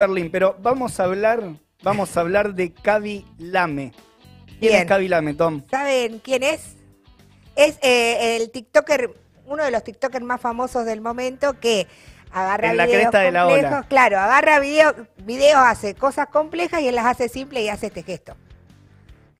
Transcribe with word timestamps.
Berlín, 0.00 0.30
pero 0.30 0.54
vamos 0.62 1.00
a 1.00 1.04
hablar, 1.04 1.42
vamos 1.82 2.16
a 2.16 2.20
hablar 2.20 2.54
de 2.54 2.72
Cavi 2.72 3.26
Lame. 3.36 3.92
¿Quién 4.46 4.60
Bien. 4.60 4.74
es 4.82 4.84
Cavi 4.86 5.08
Lame, 5.08 5.34
Tom? 5.34 5.60
¿Saben 5.68 6.20
quién 6.20 6.44
es? 6.44 6.76
Es 7.56 7.78
eh, 7.82 8.36
el 8.36 8.52
TikToker, 8.52 9.12
uno 9.46 9.64
de 9.64 9.72
los 9.72 9.82
TikTokers 9.82 10.24
más 10.24 10.40
famosos 10.40 10.84
del 10.84 11.00
momento 11.00 11.58
que 11.58 11.88
agarra 12.30 12.70
En 12.70 12.76
la 12.76 12.86
videos 12.86 13.00
cresta 13.00 13.18
de 13.22 13.32
la 13.32 13.42
complejos. 13.42 13.72
ola. 13.72 13.86
Claro, 13.88 14.18
agarra 14.20 14.60
video, 14.60 14.94
videos, 15.24 15.58
hace 15.64 15.96
cosas 15.96 16.28
complejas 16.28 16.80
y 16.80 16.86
él 16.86 16.94
las 16.94 17.06
hace 17.06 17.28
simples 17.28 17.64
y 17.64 17.68
hace 17.68 17.86
este 17.88 18.04
gesto. 18.04 18.36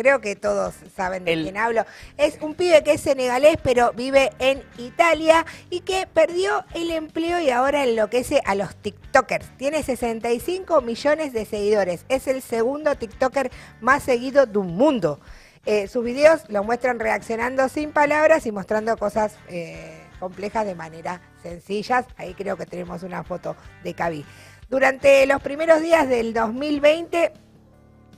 Creo 0.01 0.21
que 0.21 0.37
todos 0.37 0.77
saben 0.95 1.25
de 1.25 1.33
El- 1.33 1.43
quién 1.43 1.57
hablo. 1.57 1.85
Es 2.19 2.39
un 2.41 2.55
pibe 2.55 2.85
que 2.85 2.93
es 2.93 3.01
senegalés, 3.01 3.57
pero 3.65 3.93
vive 3.95 4.31
en 4.39 4.63
Italia 4.79 5.45
y 5.71 5.81
que 5.81 6.07
perdió 6.07 6.65
el 6.73 6.93
empleo 6.93 7.41
y 7.41 7.51
ahora 7.51 7.83
enloquece 7.83 8.41
a 8.45 8.55
los 8.55 8.77
TikTokers. 8.77 9.57
Tiene 9.57 9.83
65 9.83 10.83
millones 10.83 11.33
de 11.33 11.45
seguidores. 11.45 12.05
Es 12.09 12.29
el 12.29 12.43
segundo 12.43 12.95
TikToker 12.95 13.51
más 13.81 14.05
seguido 14.05 14.47
del 14.47 14.63
mundo. 14.63 15.19
Eh, 15.67 15.89
sus 15.89 16.05
videos 16.05 16.43
lo 16.47 16.63
muestran 16.63 17.01
reaccionando 17.01 17.69
sin 17.69 17.91
palabras 17.91 18.47
y 18.47 18.53
mostrando 18.53 18.97
cosas 18.99 19.35
eh, 19.49 20.01
complejas 20.21 20.65
de 20.65 20.77
manera 20.77 21.21
sencillas. 21.43 22.07
Ahí 22.17 22.35
creo 22.35 22.57
que 22.57 22.67
tenemos 22.67 23.03
una 23.03 23.25
foto 23.25 23.57
de 23.83 23.95
Cavi. 23.95 24.25
Durante 24.71 25.27
los 25.27 25.43
primeros 25.43 25.81
días 25.81 26.09
del 26.09 26.33
2020 26.35 27.33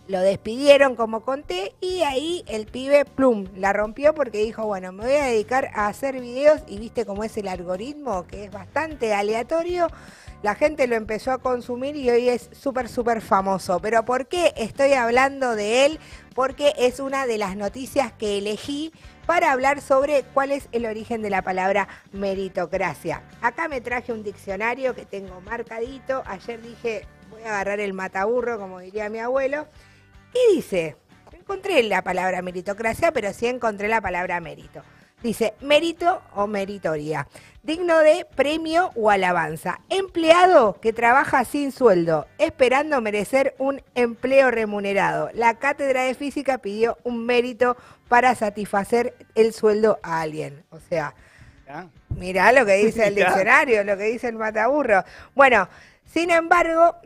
lo 0.08 0.20
despidieron, 0.20 0.96
como 0.96 1.20
conté, 1.20 1.74
y 1.80 2.02
ahí 2.02 2.44
el 2.48 2.66
pibe, 2.66 3.04
plum, 3.04 3.46
la 3.54 3.72
rompió 3.72 4.14
porque 4.14 4.38
dijo, 4.38 4.64
bueno, 4.66 4.92
me 4.92 5.04
voy 5.04 5.14
a 5.14 5.24
dedicar 5.26 5.70
a 5.74 5.86
hacer 5.86 6.20
videos 6.20 6.62
y 6.66 6.78
viste 6.78 7.06
cómo 7.06 7.24
es 7.24 7.36
el 7.36 7.48
algoritmo, 7.48 8.26
que 8.26 8.44
es 8.44 8.50
bastante 8.50 9.14
aleatorio. 9.14 9.88
La 10.42 10.54
gente 10.54 10.86
lo 10.86 10.96
empezó 10.96 11.32
a 11.32 11.38
consumir 11.38 11.96
y 11.96 12.08
hoy 12.08 12.30
es 12.30 12.48
súper, 12.52 12.88
súper 12.88 13.20
famoso. 13.20 13.78
Pero 13.80 14.06
¿por 14.06 14.26
qué 14.26 14.54
estoy 14.56 14.94
hablando 14.94 15.54
de 15.54 15.84
él? 15.84 15.98
Porque 16.34 16.72
es 16.78 16.98
una 16.98 17.26
de 17.26 17.36
las 17.36 17.56
noticias 17.56 18.12
que 18.14 18.38
elegí 18.38 18.90
para 19.26 19.52
hablar 19.52 19.82
sobre 19.82 20.22
cuál 20.32 20.50
es 20.50 20.68
el 20.72 20.86
origen 20.86 21.20
de 21.20 21.28
la 21.28 21.42
palabra 21.42 21.88
meritocracia. 22.12 23.22
Acá 23.42 23.68
me 23.68 23.82
traje 23.82 24.14
un 24.14 24.22
diccionario 24.22 24.94
que 24.94 25.04
tengo 25.04 25.42
marcadito. 25.42 26.22
Ayer 26.24 26.62
dije, 26.62 27.06
voy 27.30 27.42
a 27.42 27.48
agarrar 27.50 27.78
el 27.78 27.92
mataburro, 27.92 28.58
como 28.58 28.80
diría 28.80 29.10
mi 29.10 29.18
abuelo. 29.18 29.66
Y 30.32 30.56
dice, 30.56 30.96
no 31.32 31.38
encontré 31.38 31.82
la 31.82 32.02
palabra 32.02 32.42
meritocracia, 32.42 33.12
pero 33.12 33.32
sí 33.32 33.46
encontré 33.46 33.88
la 33.88 34.00
palabra 34.00 34.40
mérito. 34.40 34.82
Dice, 35.22 35.52
mérito 35.60 36.22
o 36.34 36.46
meritoria, 36.46 37.28
digno 37.62 37.98
de 37.98 38.26
premio 38.34 38.90
o 38.96 39.10
alabanza. 39.10 39.80
Empleado 39.90 40.80
que 40.80 40.94
trabaja 40.94 41.44
sin 41.44 41.72
sueldo, 41.72 42.26
esperando 42.38 43.02
merecer 43.02 43.54
un 43.58 43.82
empleo 43.94 44.50
remunerado. 44.50 45.28
La 45.34 45.58
cátedra 45.58 46.04
de 46.04 46.14
física 46.14 46.58
pidió 46.58 46.96
un 47.04 47.26
mérito 47.26 47.76
para 48.08 48.34
satisfacer 48.34 49.14
el 49.34 49.52
sueldo 49.52 49.98
a 50.02 50.22
alguien. 50.22 50.64
O 50.70 50.80
sea. 50.80 51.14
Mirá 52.08 52.50
lo 52.52 52.66
que 52.66 52.74
dice 52.74 53.06
el 53.06 53.14
diccionario, 53.16 53.84
lo 53.84 53.96
que 53.96 54.04
dice 54.04 54.28
el 54.28 54.36
mataburro. 54.36 55.04
Bueno, 55.34 55.68
sin 56.04 56.30
embargo, 56.30 56.96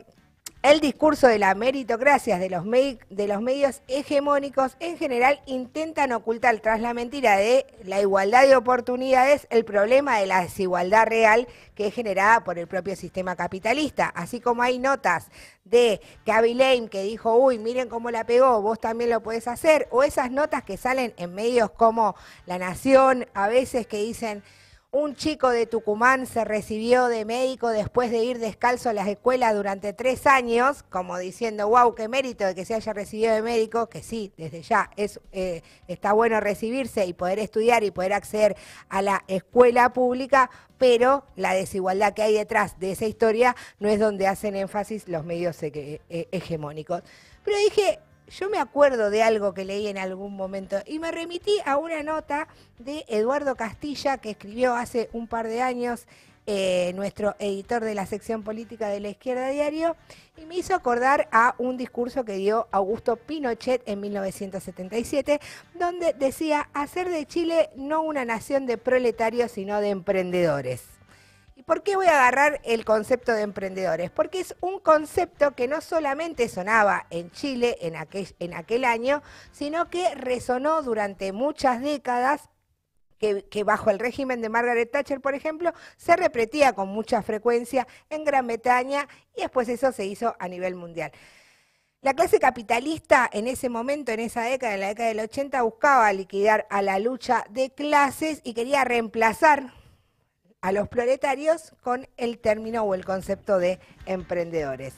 el 0.71 0.79
discurso 0.79 1.27
de 1.27 1.37
la 1.37 1.53
meritocracia 1.53 2.39
de 2.39 2.49
los, 2.49 2.65
de 2.65 3.27
los 3.27 3.39
medios 3.39 3.81
hegemónicos 3.87 4.75
en 4.79 4.97
general 4.97 5.39
intentan 5.45 6.11
ocultar 6.11 6.57
tras 6.57 6.81
la 6.81 6.95
mentira 6.95 7.37
de 7.37 7.67
la 7.83 8.01
igualdad 8.01 8.47
de 8.47 8.55
oportunidades 8.55 9.45
el 9.51 9.63
problema 9.63 10.17
de 10.17 10.25
la 10.25 10.41
desigualdad 10.41 11.05
real 11.05 11.47
que 11.75 11.85
es 11.85 11.93
generada 11.93 12.43
por 12.43 12.57
el 12.57 12.65
propio 12.65 12.95
sistema 12.95 13.35
capitalista. 13.35 14.07
Así 14.07 14.39
como 14.39 14.63
hay 14.63 14.79
notas 14.79 15.27
de 15.65 16.01
Gaby 16.25 16.87
que 16.89 17.03
dijo, 17.03 17.35
uy, 17.35 17.59
miren 17.59 17.87
cómo 17.87 18.09
la 18.09 18.25
pegó, 18.25 18.59
vos 18.63 18.79
también 18.79 19.11
lo 19.11 19.21
podés 19.21 19.47
hacer, 19.47 19.87
o 19.91 20.01
esas 20.01 20.31
notas 20.31 20.63
que 20.63 20.77
salen 20.77 21.13
en 21.17 21.35
medios 21.35 21.69
como 21.69 22.15
La 22.47 22.57
Nación, 22.57 23.27
a 23.35 23.47
veces 23.49 23.85
que 23.85 23.97
dicen, 23.97 24.41
un 24.97 25.13
chico 25.13 25.49
de 25.49 25.65
Tucumán 25.65 26.25
se 26.25 26.45
recibió 26.45 27.07
de 27.07 27.25
médico 27.25 27.67
después 27.67 28.11
de 28.11 28.23
ir 28.23 28.39
descalzo 28.39 28.89
a 28.89 28.93
las 28.93 29.09
escuelas 29.09 29.53
durante 29.53 29.91
tres 29.91 30.25
años, 30.25 30.83
como 30.83 31.17
diciendo, 31.17 31.67
wow, 31.67 31.93
qué 31.95 32.07
mérito 32.07 32.45
de 32.45 32.55
que 32.55 32.63
se 32.63 32.75
haya 32.75 32.93
recibido 32.93 33.33
de 33.35 33.41
médico, 33.41 33.87
que 33.87 34.01
sí, 34.01 34.31
desde 34.37 34.61
ya 34.61 34.89
es, 34.95 35.19
eh, 35.33 35.63
está 35.89 36.13
bueno 36.13 36.39
recibirse 36.39 37.05
y 37.05 37.11
poder 37.11 37.39
estudiar 37.39 37.83
y 37.83 37.91
poder 37.91 38.13
acceder 38.13 38.55
a 38.87 39.01
la 39.01 39.25
escuela 39.27 39.91
pública, 39.91 40.49
pero 40.77 41.25
la 41.35 41.53
desigualdad 41.53 42.13
que 42.13 42.21
hay 42.21 42.33
detrás 42.33 42.79
de 42.79 42.91
esa 42.91 43.05
historia 43.05 43.53
no 43.79 43.89
es 43.89 43.99
donde 43.99 44.27
hacen 44.27 44.55
énfasis 44.55 45.09
los 45.09 45.25
medios 45.25 45.61
he- 45.61 45.99
he- 46.09 46.27
hegemónicos. 46.31 47.01
Pero 47.43 47.57
dije, 47.57 47.99
yo 48.29 48.49
me 48.49 48.57
acuerdo 48.57 49.09
de 49.09 49.23
algo 49.23 49.53
que 49.53 49.65
leí 49.65 49.87
en 49.87 49.97
algún 49.97 50.35
momento 50.35 50.77
y 50.85 50.99
me 50.99 51.11
remití 51.11 51.57
a 51.65 51.77
una 51.77 52.03
nota 52.03 52.47
de 52.79 53.05
Eduardo 53.07 53.55
Castilla 53.55 54.17
que 54.17 54.31
escribió 54.31 54.75
hace 54.75 55.09
un 55.13 55.27
par 55.27 55.47
de 55.47 55.61
años, 55.61 56.07
eh, 56.47 56.91
nuestro 56.95 57.35
editor 57.39 57.83
de 57.83 57.95
la 57.95 58.05
sección 58.05 58.43
política 58.43 58.87
de 58.89 58.99
la 58.99 59.09
Izquierda 59.09 59.49
Diario, 59.49 59.95
y 60.37 60.45
me 60.45 60.57
hizo 60.57 60.75
acordar 60.75 61.27
a 61.31 61.55
un 61.57 61.77
discurso 61.77 62.23
que 62.23 62.33
dio 62.33 62.67
Augusto 62.71 63.15
Pinochet 63.15 63.81
en 63.87 64.01
1977, 64.01 65.39
donde 65.73 66.13
decía 66.13 66.69
hacer 66.73 67.09
de 67.09 67.25
Chile 67.25 67.69
no 67.75 68.01
una 68.03 68.25
nación 68.25 68.65
de 68.65 68.77
proletarios, 68.77 69.51
sino 69.51 69.81
de 69.81 69.89
emprendedores. 69.89 70.94
¿Y 71.65 71.67
por 71.67 71.81
qué 71.81 71.95
voy 71.95 72.05
a 72.05 72.11
agarrar 72.11 72.61
el 72.63 72.85
concepto 72.85 73.33
de 73.33 73.41
emprendedores? 73.41 74.11
Porque 74.11 74.39
es 74.39 74.55
un 74.61 74.79
concepto 74.79 75.55
que 75.55 75.67
no 75.67 75.81
solamente 75.81 76.47
sonaba 76.47 77.07
en 77.09 77.31
Chile 77.31 77.77
en 77.81 77.95
aquel, 78.53 78.85
año, 78.85 79.23
sino 79.51 79.89
que 79.89 80.13
resonó 80.13 80.83
durante 80.83 81.31
muchas 81.31 81.81
décadas. 81.81 82.49
Que 83.17 83.63
bajo 83.63 83.89
el 83.89 83.97
régimen 83.97 84.41
de 84.41 84.49
Margaret 84.49 84.91
Thatcher, 84.91 85.21
por 85.21 85.33
ejemplo, 85.33 85.73
se 85.97 86.15
repetía 86.15 86.73
con 86.73 86.89
mucha 86.89 87.23
frecuencia 87.23 87.87
en 88.11 88.25
Gran 88.25 88.45
Bretaña 88.45 89.07
y 89.35 89.41
después 89.41 89.67
eso 89.67 89.91
se 89.91 90.05
hizo 90.05 90.35
a 90.37 90.47
nivel 90.47 90.75
mundial. 90.75 91.11
La 92.01 92.13
clase 92.13 92.37
capitalista 92.37 93.27
en 93.33 93.47
ese 93.47 93.69
momento, 93.69 94.11
en 94.11 94.19
esa 94.19 94.43
década, 94.43 94.75
en 94.75 94.81
la 94.81 94.89
década 94.89 95.09
del 95.09 95.21
80, 95.21 95.63
buscaba 95.63 96.13
liquidar 96.13 96.67
a 96.69 96.83
la 96.83 96.99
lucha 96.99 97.43
de 97.49 97.71
clases 97.71 98.41
y 98.43 98.53
quería 98.53 98.83
reemplazar 98.83 99.73
a 100.65 100.71
los 100.71 100.87
proletarios 100.87 101.73
con 101.83 102.07
el 102.17 102.39
término 102.39 102.81
o 102.81 102.95
el 102.95 103.05
concepto 103.05 103.59
de 103.59 103.79
emprendedores. 104.07 104.95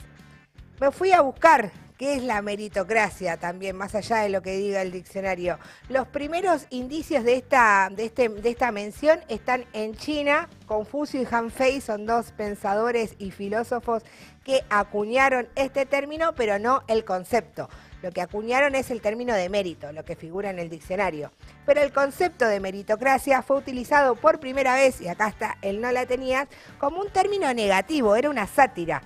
Me 0.80 0.92
fui 0.92 1.12
a 1.12 1.20
buscar 1.20 1.74
qué 1.98 2.16
es 2.16 2.24
la 2.24 2.42
meritocracia 2.42 3.36
también, 3.36 3.76
más 3.76 3.94
allá 3.94 4.20
de 4.20 4.30
lo 4.30 4.42
que 4.42 4.56
diga 4.56 4.82
el 4.82 4.94
diccionario. 4.94 5.60
Los 5.90 6.08
primeros 6.08 6.68
indicios 6.70 7.26
de 7.26 7.36
esta, 7.36 7.90
de 7.94 8.06
este, 8.06 8.30
de 8.30 8.50
esta 8.50 8.72
mención 8.72 9.20
están 9.28 9.66
en 9.74 9.94
China. 9.96 10.48
Confucio 10.68 11.22
y 11.22 11.28
Han 11.30 11.52
Fei 11.52 11.82
son 11.82 12.06
dos 12.06 12.32
pensadores 12.32 13.16
y 13.20 13.32
filósofos 13.32 14.04
que 14.46 14.64
acuñaron 14.70 15.50
este 15.56 15.86
término, 15.86 16.34
pero 16.34 16.60
no 16.60 16.84
el 16.88 17.04
concepto. 17.04 17.68
Lo 18.08 18.14
que 18.14 18.22
acuñaron 18.22 18.74
es 18.74 18.90
el 18.90 19.02
término 19.02 19.34
de 19.34 19.50
mérito, 19.50 19.92
lo 19.92 20.06
que 20.06 20.16
figura 20.16 20.50
en 20.50 20.60
el 20.60 20.70
diccionario. 20.70 21.30
Pero 21.66 21.82
el 21.82 21.92
concepto 21.92 22.48
de 22.48 22.62
meritocracia 22.62 23.42
fue 23.42 23.58
utilizado 23.58 24.16
por 24.16 24.40
primera 24.40 24.76
vez, 24.76 25.02
y 25.02 25.10
acá 25.10 25.28
está, 25.28 25.58
él 25.62 25.82
no 25.82 25.92
la 25.92 26.06
tenías, 26.06 26.48
como 26.80 27.02
un 27.02 27.10
término 27.10 27.54
negativo, 27.54 28.16
era 28.16 28.30
una 28.30 28.48
sátira. 28.48 29.02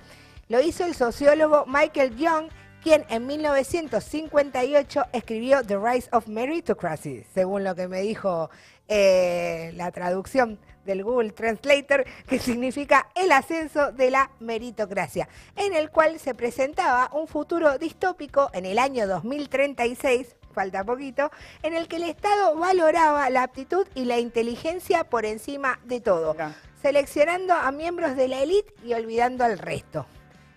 Lo 0.48 0.60
hizo 0.60 0.84
el 0.84 0.94
sociólogo 0.94 1.64
Michael 1.66 2.14
Young, 2.14 2.46
quien 2.80 3.04
en 3.08 3.26
1958 3.26 5.06
escribió 5.12 5.66
The 5.66 5.78
Rise 5.78 6.08
of 6.12 6.28
Meritocracy, 6.28 7.24
según 7.34 7.64
lo 7.64 7.74
que 7.74 7.88
me 7.88 8.02
dijo 8.02 8.50
eh, 8.86 9.72
la 9.74 9.90
traducción 9.90 10.60
del 10.84 11.04
Google 11.04 11.30
Translator, 11.32 12.04
que 12.28 12.38
significa 12.38 13.08
el 13.14 13.32
ascenso 13.32 13.92
de 13.92 14.10
la 14.10 14.30
meritocracia, 14.40 15.28
en 15.56 15.74
el 15.74 15.90
cual 15.90 16.18
se 16.18 16.34
presentaba 16.34 17.10
un 17.12 17.28
futuro 17.28 17.78
distópico 17.78 18.50
en 18.52 18.66
el 18.66 18.78
año 18.78 19.06
2036, 19.06 20.36
falta 20.52 20.84
poquito, 20.84 21.30
en 21.62 21.74
el 21.74 21.88
que 21.88 21.96
el 21.96 22.04
Estado 22.04 22.56
valoraba 22.56 23.28
la 23.30 23.44
aptitud 23.44 23.86
y 23.94 24.04
la 24.04 24.18
inteligencia 24.18 25.04
por 25.04 25.24
encima 25.24 25.80
de 25.84 26.00
todo, 26.00 26.36
seleccionando 26.80 27.54
a 27.54 27.70
miembros 27.72 28.16
de 28.16 28.28
la 28.28 28.40
élite 28.40 28.72
y 28.84 28.94
olvidando 28.94 29.44
al 29.44 29.58
resto. 29.58 30.06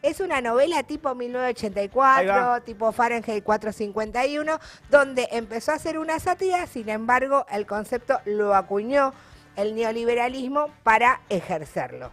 Es 0.01 0.19
una 0.19 0.39
novela 0.39 0.83
tipo 0.83 1.09
Ahí 1.09 1.15
1984, 1.15 2.27
va. 2.31 2.61
tipo 2.61 2.91
Fahrenheit 2.91 3.43
451, 3.43 4.59
donde 4.91 5.27
empezó 5.31 5.71
a 5.71 5.75
hacer 5.75 5.97
una 5.97 6.19
sátira, 6.19 6.67
sin 6.67 6.89
embargo, 6.89 7.45
el 7.51 7.65
concepto 7.65 8.19
lo 8.25 8.53
acuñó 8.53 9.13
el 9.55 9.75
neoliberalismo 9.75 10.69
para 10.83 11.21
ejercerlo. 11.29 12.11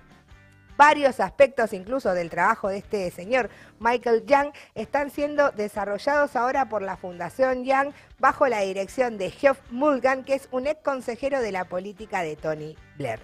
Varios 0.77 1.21
aspectos 1.21 1.73
incluso 1.73 2.15
del 2.15 2.31
trabajo 2.31 2.69
de 2.69 2.79
este 2.79 3.11
señor 3.11 3.51
Michael 3.79 4.25
Young 4.27 4.53
están 4.75 5.11
siendo 5.11 5.51
desarrollados 5.51 6.35
ahora 6.35 6.69
por 6.69 6.83
la 6.83 6.97
Fundación 6.97 7.65
Young 7.65 7.93
bajo 8.19 8.49
la 8.49 8.61
dirección 8.61 9.19
de 9.19 9.31
Geoff 9.31 9.59
Mulgan, 9.71 10.25
que 10.25 10.35
es 10.35 10.49
un 10.51 10.67
ex 10.67 10.81
consejero 10.83 11.41
de 11.41 11.53
la 11.53 11.67
política 11.67 12.23
de 12.23 12.37
Tony 12.37 12.77
Blair. 12.97 13.21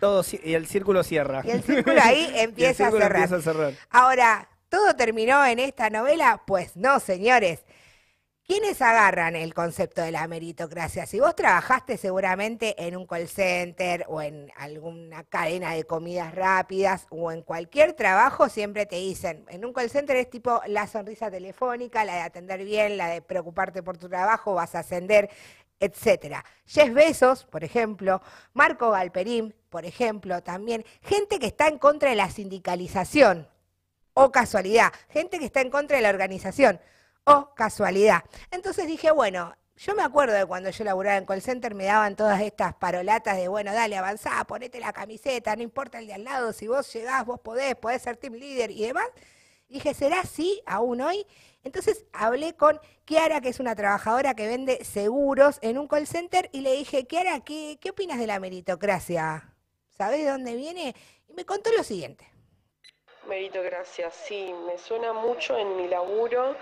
Todo, 0.00 0.22
y 0.42 0.54
el 0.54 0.66
círculo 0.66 1.02
cierra. 1.02 1.42
Y 1.44 1.50
el 1.50 1.62
círculo 1.62 2.00
ahí 2.02 2.30
empieza, 2.36 2.88
a, 2.88 2.90
cerrar. 2.90 3.12
empieza 3.12 3.36
a 3.36 3.40
cerrar. 3.40 3.72
Ahora, 3.90 4.48
¿todo 4.68 4.94
terminó 4.94 5.44
en 5.44 5.58
esta 5.58 5.90
novela? 5.90 6.42
Pues 6.46 6.76
no, 6.76 7.00
señores. 7.00 7.64
¿Quiénes 8.46 8.80
agarran 8.80 9.34
el 9.34 9.54
concepto 9.54 10.02
de 10.02 10.12
la 10.12 10.28
meritocracia? 10.28 11.04
Si 11.04 11.18
vos 11.18 11.34
trabajaste 11.34 11.96
seguramente 11.96 12.86
en 12.86 12.96
un 12.96 13.04
call 13.04 13.26
center 13.26 14.04
o 14.06 14.22
en 14.22 14.52
alguna 14.56 15.24
cadena 15.24 15.74
de 15.74 15.82
comidas 15.82 16.32
rápidas 16.32 17.08
o 17.10 17.32
en 17.32 17.42
cualquier 17.42 17.94
trabajo, 17.94 18.48
siempre 18.48 18.86
te 18.86 18.94
dicen, 18.94 19.44
en 19.48 19.64
un 19.64 19.72
call 19.72 19.90
center 19.90 20.14
es 20.14 20.30
tipo 20.30 20.60
la 20.68 20.86
sonrisa 20.86 21.28
telefónica, 21.28 22.04
la 22.04 22.14
de 22.14 22.20
atender 22.20 22.64
bien, 22.64 22.96
la 22.96 23.08
de 23.08 23.20
preocuparte 23.20 23.82
por 23.82 23.98
tu 23.98 24.08
trabajo, 24.08 24.54
vas 24.54 24.76
a 24.76 24.78
ascender, 24.78 25.28
etcétera. 25.80 26.44
Jeff 26.66 26.94
Bezos, 26.94 27.46
por 27.46 27.64
ejemplo, 27.64 28.22
Marco 28.52 28.92
Galperín, 28.92 29.56
por 29.70 29.84
ejemplo, 29.84 30.40
también, 30.44 30.84
gente 31.02 31.40
que 31.40 31.46
está 31.46 31.66
en 31.66 31.78
contra 31.78 32.10
de 32.10 32.16
la 32.16 32.30
sindicalización, 32.30 33.48
o 34.14 34.30
casualidad, 34.30 34.92
gente 35.10 35.40
que 35.40 35.46
está 35.46 35.62
en 35.62 35.70
contra 35.70 35.96
de 35.96 36.02
la 36.04 36.10
organización 36.10 36.80
o 37.26 37.52
casualidad. 37.54 38.22
Entonces 38.50 38.86
dije, 38.86 39.10
bueno, 39.10 39.54
yo 39.76 39.94
me 39.94 40.02
acuerdo 40.02 40.34
de 40.34 40.46
cuando 40.46 40.70
yo 40.70 40.84
laburaba 40.84 41.18
en 41.18 41.26
call 41.26 41.42
center, 41.42 41.74
me 41.74 41.84
daban 41.84 42.16
todas 42.16 42.40
estas 42.40 42.74
parolatas 42.74 43.36
de, 43.36 43.48
bueno, 43.48 43.74
dale, 43.74 43.96
avanzá, 43.96 44.44
ponete 44.44 44.80
la 44.80 44.92
camiseta, 44.92 45.54
no 45.56 45.62
importa 45.62 45.98
el 45.98 46.06
de 46.06 46.14
al 46.14 46.24
lado, 46.24 46.52
si 46.52 46.68
vos 46.68 46.90
llegás, 46.92 47.26
vos 47.26 47.40
podés, 47.40 47.74
podés 47.74 48.02
ser 48.02 48.16
team 48.16 48.34
leader 48.34 48.70
y 48.70 48.86
demás. 48.86 49.06
dije, 49.68 49.92
¿será 49.92 50.20
así 50.20 50.62
aún 50.66 51.00
hoy? 51.00 51.26
Entonces 51.64 52.06
hablé 52.12 52.54
con 52.54 52.80
Kiara, 53.04 53.40
que 53.40 53.48
es 53.48 53.58
una 53.58 53.74
trabajadora 53.74 54.34
que 54.34 54.46
vende 54.46 54.84
seguros 54.84 55.58
en 55.62 55.78
un 55.78 55.88
call 55.88 56.06
center, 56.06 56.48
y 56.52 56.60
le 56.60 56.72
dije, 56.72 57.06
Kiara, 57.06 57.40
¿qué, 57.40 57.78
qué 57.80 57.90
opinas 57.90 58.18
de 58.20 58.28
la 58.28 58.38
meritocracia? 58.38 59.52
¿Sabés 59.90 60.24
de 60.24 60.30
dónde 60.30 60.54
viene? 60.54 60.94
Y 61.28 61.32
me 61.32 61.44
contó 61.44 61.70
lo 61.76 61.82
siguiente. 61.82 62.30
Meritocracia, 63.26 64.12
sí, 64.12 64.54
me 64.66 64.78
suena 64.78 65.12
mucho 65.12 65.58
en 65.58 65.76
mi 65.76 65.88
laburo 65.88 66.56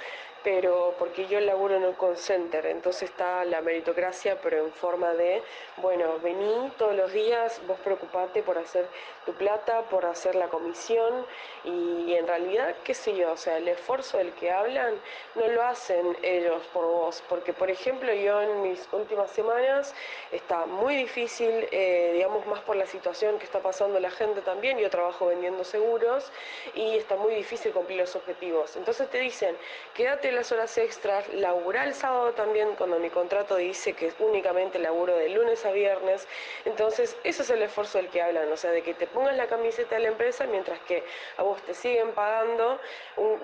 pero 0.44 0.94
porque 0.98 1.26
yo 1.26 1.40
laburo 1.40 1.76
en 1.76 1.84
un 1.84 1.94
call 1.94 2.18
center, 2.18 2.66
entonces 2.66 3.10
está 3.10 3.44
la 3.46 3.62
meritocracia, 3.62 4.38
pero 4.42 4.58
en 4.58 4.72
forma 4.72 5.14
de, 5.14 5.42
bueno, 5.78 6.18
vení 6.22 6.70
todos 6.76 6.94
los 6.94 7.12
días, 7.12 7.60
vos 7.66 7.78
preocupate 7.82 8.42
por 8.42 8.58
hacer 8.58 8.86
tu 9.24 9.32
plata, 9.32 9.82
por 9.84 10.04
hacer 10.04 10.34
la 10.34 10.48
comisión, 10.48 11.24
y, 11.64 12.14
en 12.14 12.26
realidad, 12.26 12.74
qué 12.84 12.92
sé 12.92 13.16
yo, 13.16 13.32
o 13.32 13.36
sea, 13.38 13.56
el 13.56 13.68
esfuerzo 13.68 14.18
del 14.18 14.32
que 14.34 14.50
hablan 14.50 14.94
no 15.34 15.48
lo 15.48 15.62
hacen 15.62 16.14
ellos 16.22 16.62
por 16.74 16.84
vos, 16.84 17.22
porque 17.28 17.54
por 17.54 17.70
ejemplo 17.70 18.12
yo 18.12 18.42
en 18.42 18.62
mis 18.62 18.86
últimas 18.92 19.30
semanas 19.30 19.94
está 20.30 20.66
muy 20.66 20.94
difícil, 20.94 21.66
eh, 21.70 22.10
digamos, 22.12 22.46
más 22.46 22.60
por 22.60 22.76
la 22.76 22.86
situación 22.86 23.38
que 23.38 23.46
está 23.46 23.60
pasando 23.60 23.98
la 23.98 24.10
gente 24.10 24.42
también, 24.42 24.78
yo 24.78 24.90
trabajo 24.90 25.26
vendiendo 25.26 25.64
seguros, 25.64 26.30
y 26.74 26.98
está 26.98 27.16
muy 27.16 27.34
difícil 27.34 27.72
cumplir 27.72 28.00
los 28.00 28.14
objetivos. 28.14 28.76
Entonces 28.76 29.08
te 29.08 29.18
dicen, 29.18 29.56
quédate 29.94 30.33
las 30.34 30.52
horas 30.52 30.76
extras, 30.78 31.26
laburar 31.32 31.88
el 31.88 31.94
sábado 31.94 32.32
también 32.32 32.74
cuando 32.76 32.98
mi 32.98 33.10
contrato 33.10 33.56
dice 33.56 33.92
que 33.94 34.12
únicamente 34.18 34.78
laburo 34.78 35.16
de 35.16 35.28
lunes 35.28 35.64
a 35.64 35.70
viernes. 35.70 36.26
Entonces, 36.64 37.16
ese 37.24 37.42
es 37.42 37.50
el 37.50 37.62
esfuerzo 37.62 37.98
del 37.98 38.08
que 38.08 38.22
hablan, 38.22 38.50
o 38.52 38.56
sea, 38.56 38.70
de 38.70 38.82
que 38.82 38.94
te 38.94 39.06
pongas 39.06 39.36
la 39.36 39.46
camiseta 39.46 39.96
de 39.96 40.02
la 40.02 40.08
empresa 40.08 40.46
mientras 40.46 40.78
que 40.80 41.04
a 41.36 41.42
vos 41.42 41.62
te 41.62 41.74
siguen 41.74 42.12
pagando 42.12 42.80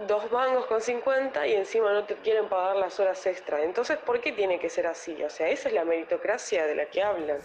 dos 0.06 0.30
mangos 0.30 0.66
con 0.66 0.80
50 0.80 1.46
y 1.46 1.54
encima 1.54 1.92
no 1.92 2.04
te 2.04 2.14
quieren 2.16 2.48
pagar 2.48 2.76
las 2.76 2.98
horas 3.00 3.24
extras. 3.26 3.62
Entonces, 3.62 3.98
¿por 3.98 4.20
qué 4.20 4.32
tiene 4.32 4.58
que 4.58 4.70
ser 4.70 4.86
así? 4.86 5.22
O 5.22 5.30
sea, 5.30 5.48
esa 5.48 5.68
es 5.68 5.74
la 5.74 5.84
meritocracia 5.84 6.66
de 6.66 6.74
la 6.74 6.86
que 6.86 7.02
hablan. 7.02 7.38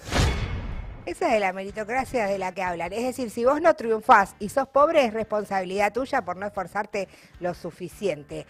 Esa 1.06 1.36
es 1.36 1.40
la 1.40 1.54
meritocracia 1.54 2.26
de 2.26 2.40
la 2.40 2.52
que 2.52 2.64
hablan. 2.64 2.92
Es 2.92 3.04
decir, 3.04 3.30
si 3.30 3.46
vos 3.46 3.62
no 3.62 3.76
triunfás 3.76 4.36
y 4.40 4.50
sos 4.50 4.68
pobre, 4.68 5.06
es 5.06 5.14
responsabilidad 5.14 5.94
tuya 5.94 6.24
por 6.24 6.36
no 6.36 6.48
esforzarte 6.48 7.08
lo 7.40 7.54
suficiente. 7.54 8.48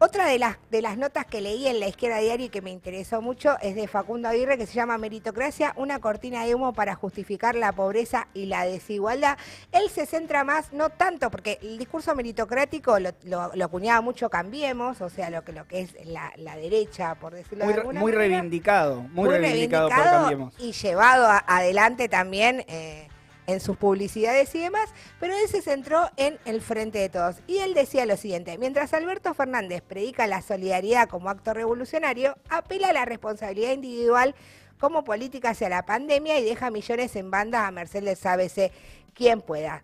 Otra 0.00 0.26
de 0.26 0.38
las, 0.38 0.58
de 0.70 0.80
las 0.80 0.96
notas 0.96 1.26
que 1.26 1.40
leí 1.40 1.66
en 1.66 1.80
la 1.80 1.88
izquierda 1.88 2.18
diaria 2.18 2.46
y 2.46 2.48
que 2.50 2.62
me 2.62 2.70
interesó 2.70 3.20
mucho 3.20 3.56
es 3.60 3.74
de 3.74 3.88
Facundo 3.88 4.28
Aguirre, 4.28 4.56
que 4.56 4.64
se 4.64 4.74
llama 4.74 4.96
Meritocracia, 4.96 5.72
una 5.74 5.98
cortina 5.98 6.44
de 6.44 6.54
humo 6.54 6.72
para 6.72 6.94
justificar 6.94 7.56
la 7.56 7.72
pobreza 7.72 8.28
y 8.32 8.46
la 8.46 8.64
desigualdad. 8.64 9.36
Él 9.72 9.90
se 9.90 10.06
centra 10.06 10.44
más, 10.44 10.72
no 10.72 10.90
tanto, 10.90 11.32
porque 11.32 11.58
el 11.62 11.78
discurso 11.78 12.14
meritocrático 12.14 13.00
lo, 13.00 13.10
lo, 13.24 13.64
acuñaba 13.64 14.00
mucho 14.00 14.30
Cambiemos, 14.30 15.00
o 15.00 15.08
sea, 15.08 15.30
lo 15.30 15.42
que, 15.42 15.52
lo 15.52 15.66
que 15.66 15.80
es 15.80 15.94
la, 16.06 16.54
derecha, 16.54 17.16
por 17.16 17.34
decirlo 17.34 17.64
muy, 17.64 17.74
de 17.74 17.80
alguna 17.80 18.00
muy 18.00 18.12
Reivindicado, 18.12 19.02
muy, 19.02 19.28
reivindicado, 19.30 19.88
por 19.88 19.96
Cambiemos. 19.98 20.54
Y 20.58 20.72
llevado 20.72 21.26
adelante 21.44 22.08
también... 22.08 22.64
Eh, 22.68 23.08
en 23.48 23.60
sus 23.60 23.76
publicidades 23.76 24.54
y 24.54 24.60
demás, 24.60 24.90
pero 25.18 25.34
él 25.34 25.48
se 25.48 25.62
centró 25.62 26.08
en 26.16 26.38
el 26.44 26.60
frente 26.60 26.98
de 26.98 27.08
todos. 27.08 27.36
Y 27.48 27.58
él 27.58 27.74
decía 27.74 28.06
lo 28.06 28.16
siguiente, 28.16 28.58
mientras 28.58 28.92
Alberto 28.92 29.34
Fernández 29.34 29.82
predica 29.82 30.28
la 30.28 30.42
solidaridad 30.42 31.08
como 31.08 31.30
acto 31.30 31.54
revolucionario, 31.54 32.36
apela 32.50 32.90
a 32.90 32.92
la 32.92 33.06
responsabilidad 33.06 33.72
individual 33.72 34.34
como 34.78 35.02
política 35.02 35.50
hacia 35.50 35.68
la 35.68 35.84
pandemia 35.84 36.38
y 36.38 36.44
deja 36.44 36.70
millones 36.70 37.16
en 37.16 37.30
bandas 37.30 37.66
a 37.66 37.70
merced 37.72 38.04
del 38.04 38.16
sábese 38.16 38.70
quien 39.14 39.40
pueda 39.40 39.82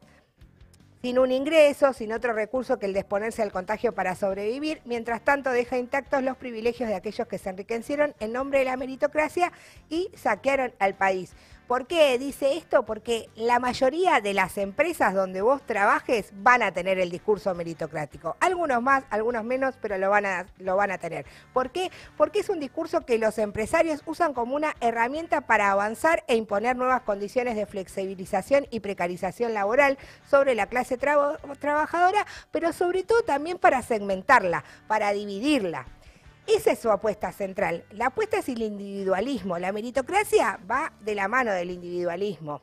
sin 1.05 1.19
un 1.19 1.33
ingreso, 1.33 1.93
sin 1.93 2.15
otro 2.15 2.33
recurso 2.33 2.79
que 2.79 2.87
el 2.87 2.95
de 2.95 3.01
exponerse 3.01 3.43
al 3.43 3.53
contagio 3.53 3.93
para 3.93 4.15
sobrevivir. 4.15 4.81
Mientras 4.87 5.21
tanto, 5.21 5.51
deja 5.51 5.77
intactos 5.77 6.23
los 6.23 6.39
privilegios 6.39 6.89
de 6.89 6.95
aquellos 6.95 7.29
que 7.29 7.37
se 7.37 7.51
enriquecieron 7.51 8.15
en 8.21 8.33
nombre 8.33 8.61
de 8.61 8.65
la 8.65 8.79
meritocracia 8.79 9.53
y 9.91 10.11
saquearon 10.15 10.73
al 10.79 10.95
país. 10.95 11.35
¿Por 11.67 11.87
qué 11.87 12.19
dice 12.19 12.59
esto? 12.59 12.85
Porque 12.85 13.31
la 13.37 13.59
mayoría 13.59 14.21
de 14.21 14.35
las 14.35 14.59
empresas 14.59 15.15
donde 15.15 15.41
vos 15.41 15.63
trabajes 15.65 16.31
van 16.35 16.63
a 16.63 16.73
tener 16.73 16.99
el 16.99 17.11
discurso 17.11 17.55
meritocrático. 17.55 18.37
Algunos 18.41 18.83
más, 18.83 19.05
algunos 19.09 19.45
menos, 19.45 19.75
pero 19.81 19.97
lo 19.97 20.11
van 20.11 20.27
a, 20.27 20.47
lo 20.59 20.77
van 20.77 20.91
a 20.91 20.99
tener. 20.99 21.25
¿Por 21.55 21.71
qué? 21.71 21.91
Porque 22.19 22.41
es 22.41 22.51
un 22.51 22.61
discurso 22.61 23.07
que 23.07 23.17
los 23.17 23.39
empresarios 23.39 24.03
usan 24.05 24.35
como 24.35 24.55
una 24.55 24.75
herramienta 24.83 25.41
para 25.41 25.71
avanzar 25.71 26.23
e 26.29 26.37
imponer 26.37 26.77
nuevas 26.77 27.01
condiciones 27.01 27.57
de 27.57 27.65
flexibilización 27.65 28.67
y 28.71 28.81
precarización 28.81 29.55
laboral 29.55 29.97
sobre 30.29 30.55
la 30.55 30.67
clase 30.67 30.99
trabajadora, 30.99 32.27
pero 32.51 32.75
sobre 32.75 33.05
todo 33.05 33.23
también 33.23 33.57
para 33.57 33.81
segmentarla, 33.81 34.65
para 34.87 35.13
dividirla. 35.13 35.87
Esa 36.47 36.73
es 36.73 36.79
su 36.79 36.91
apuesta 36.91 37.33
central. 37.33 37.85
La 37.91 38.07
apuesta 38.07 38.39
es 38.39 38.49
el 38.49 38.63
individualismo. 38.63 39.59
La 39.59 39.73
meritocracia 39.73 40.61
va 40.71 40.93
de 41.01 41.15
la 41.15 41.27
mano 41.27 41.53
del 41.53 41.71
individualismo. 41.71 42.63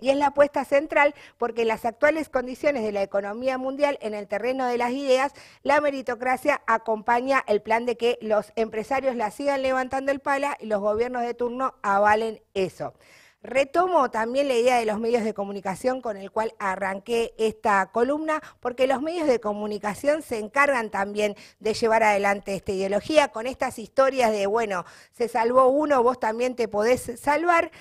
Y 0.00 0.10
es 0.10 0.16
la 0.16 0.26
apuesta 0.26 0.64
central 0.64 1.14
porque 1.38 1.62
en 1.62 1.68
las 1.68 1.84
actuales 1.84 2.28
condiciones 2.28 2.82
de 2.82 2.90
la 2.90 3.02
economía 3.02 3.56
mundial, 3.56 3.98
en 4.02 4.14
el 4.14 4.26
terreno 4.26 4.66
de 4.66 4.76
las 4.76 4.90
ideas, 4.90 5.32
la 5.62 5.80
meritocracia 5.80 6.60
acompaña 6.66 7.44
el 7.46 7.62
plan 7.62 7.86
de 7.86 7.96
que 7.96 8.18
los 8.20 8.52
empresarios 8.56 9.14
la 9.14 9.30
sigan 9.30 9.62
levantando 9.62 10.10
el 10.10 10.18
pala 10.18 10.58
y 10.58 10.66
los 10.66 10.80
gobiernos 10.80 11.22
de 11.22 11.34
turno 11.34 11.74
avalen 11.82 12.42
eso. 12.54 12.94
Retomo 13.42 14.08
también 14.08 14.46
la 14.46 14.54
idea 14.54 14.78
de 14.78 14.86
los 14.86 15.00
medios 15.00 15.24
de 15.24 15.34
comunicación 15.34 16.00
con 16.00 16.16
el 16.16 16.30
cual 16.30 16.54
arranqué 16.60 17.34
esta 17.38 17.90
columna, 17.90 18.40
porque 18.60 18.86
los 18.86 19.02
medios 19.02 19.26
de 19.26 19.40
comunicación 19.40 20.22
se 20.22 20.38
encargan 20.38 20.90
también 20.90 21.34
de 21.58 21.74
llevar 21.74 22.04
adelante 22.04 22.54
esta 22.54 22.70
ideología 22.70 23.28
con 23.28 23.48
estas 23.48 23.80
historias 23.80 24.30
de, 24.30 24.46
bueno, 24.46 24.84
se 25.10 25.26
salvó 25.26 25.66
uno, 25.66 26.04
vos 26.04 26.20
también 26.20 26.54
te 26.54 26.68
podés 26.68 27.18
salvar 27.20 27.72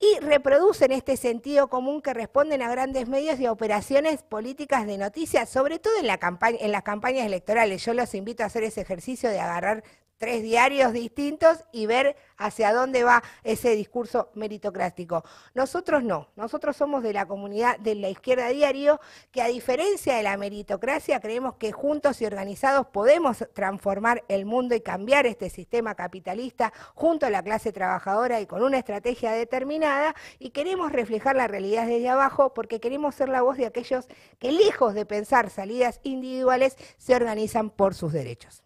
y 0.00 0.18
reproducen 0.18 0.90
este 0.90 1.16
sentido 1.16 1.68
común 1.68 2.02
que 2.02 2.12
responden 2.12 2.62
a 2.62 2.68
grandes 2.68 3.08
medios 3.08 3.38
y 3.38 3.46
operaciones 3.46 4.24
políticas 4.24 4.84
de 4.84 4.98
noticias, 4.98 5.48
sobre 5.48 5.78
todo 5.78 5.94
en, 6.00 6.08
la 6.08 6.18
en 6.58 6.72
las 6.72 6.82
campañas 6.82 7.24
electorales. 7.24 7.84
Yo 7.84 7.94
los 7.94 8.14
invito 8.14 8.42
a 8.42 8.46
hacer 8.46 8.64
ese 8.64 8.80
ejercicio 8.80 9.30
de 9.30 9.38
agarrar 9.38 9.84
tres 10.18 10.42
diarios 10.42 10.92
distintos 10.92 11.64
y 11.72 11.86
ver 11.86 12.16
hacia 12.36 12.72
dónde 12.72 13.04
va 13.04 13.22
ese 13.42 13.74
discurso 13.76 14.30
meritocrático. 14.34 15.24
Nosotros 15.54 16.02
no, 16.02 16.28
nosotros 16.36 16.76
somos 16.76 17.02
de 17.02 17.12
la 17.12 17.26
comunidad 17.26 17.78
de 17.78 17.94
la 17.94 18.08
izquierda 18.08 18.48
diario, 18.48 19.00
que 19.30 19.42
a 19.42 19.48
diferencia 19.48 20.16
de 20.16 20.22
la 20.22 20.36
meritocracia, 20.36 21.20
creemos 21.20 21.56
que 21.56 21.72
juntos 21.72 22.20
y 22.20 22.26
organizados 22.26 22.86
podemos 22.86 23.44
transformar 23.52 24.24
el 24.28 24.46
mundo 24.46 24.74
y 24.74 24.80
cambiar 24.80 25.26
este 25.26 25.50
sistema 25.50 25.94
capitalista 25.94 26.72
junto 26.94 27.26
a 27.26 27.30
la 27.30 27.42
clase 27.42 27.72
trabajadora 27.72 28.40
y 28.40 28.46
con 28.46 28.62
una 28.62 28.78
estrategia 28.78 29.32
determinada, 29.32 30.14
y 30.38 30.50
queremos 30.50 30.92
reflejar 30.92 31.36
la 31.36 31.48
realidad 31.48 31.86
desde 31.86 32.08
abajo 32.08 32.54
porque 32.54 32.80
queremos 32.80 33.14
ser 33.14 33.28
la 33.28 33.42
voz 33.42 33.56
de 33.56 33.66
aquellos 33.66 34.08
que 34.38 34.52
lejos 34.52 34.94
de 34.94 35.06
pensar 35.06 35.50
salidas 35.50 36.00
individuales 36.02 36.76
se 36.98 37.14
organizan 37.14 37.70
por 37.70 37.94
sus 37.94 38.12
derechos 38.12 38.63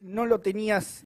no 0.00 0.26
lo 0.26 0.40
tenías 0.40 1.00